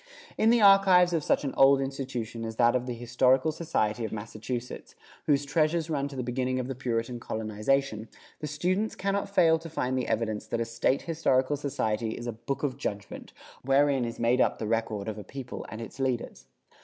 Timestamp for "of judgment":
12.63-13.31